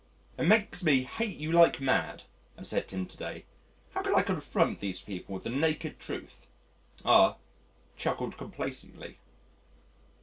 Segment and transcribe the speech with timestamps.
[0.35, 2.23] "It makes me hate you like mad,"
[2.57, 3.45] I said to him to day.
[3.91, 6.47] "How can I confront these people with the naked truth?"
[7.05, 7.37] R
[7.97, 9.19] chuckled complacently.